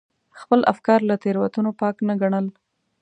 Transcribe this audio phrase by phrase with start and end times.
[0.39, 2.45] خپل افکار له تېروتنو پاک نه ګڼل.